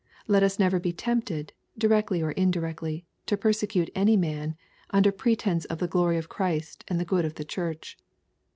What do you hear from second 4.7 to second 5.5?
under pre